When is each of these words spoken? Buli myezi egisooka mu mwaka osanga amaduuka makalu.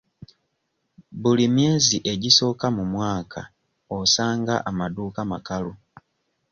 Buli 1.21 1.45
myezi 1.55 1.97
egisooka 2.13 2.67
mu 2.77 2.83
mwaka 2.93 3.41
osanga 3.97 4.55
amaduuka 4.69 5.21
makalu. 5.31 5.71